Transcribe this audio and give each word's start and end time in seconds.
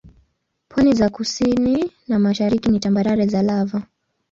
Pwani 0.69 0.93
za 0.93 1.09
kusini 1.09 1.91
na 2.07 2.19
mashariki 2.19 2.69
ni 2.71 2.79
tambarare 2.79 3.27
za 3.27 3.41
lava. 3.41 3.83